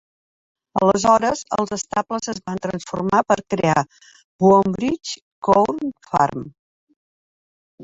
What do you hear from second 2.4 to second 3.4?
van transformar per